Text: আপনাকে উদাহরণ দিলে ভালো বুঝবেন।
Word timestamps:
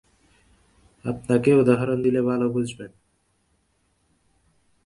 আপনাকে 1.05 1.49
উদাহরণ 1.53 1.97
দিলে 2.03 2.21
ভালো 2.21 2.45
বুঝবেন। 2.49 2.91